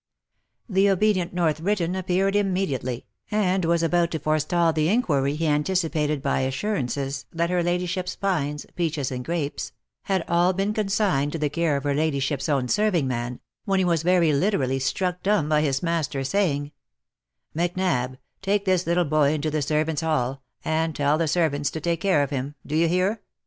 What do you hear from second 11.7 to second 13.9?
of her ladyship's own serving man, when he